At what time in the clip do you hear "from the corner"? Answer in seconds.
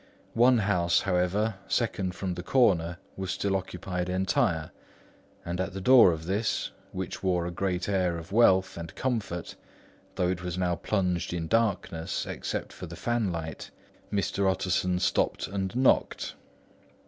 2.15-2.97